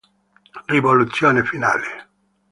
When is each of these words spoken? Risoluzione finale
Risoluzione 0.65 1.43
finale 1.43 2.09